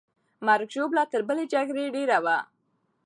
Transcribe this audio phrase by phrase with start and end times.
[0.45, 2.37] مرګ او ژوبله تر بلې جګړې ډېره وه.